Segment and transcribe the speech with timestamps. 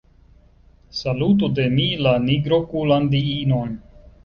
[0.99, 3.79] Salutu de mi la nigrokulan diinon.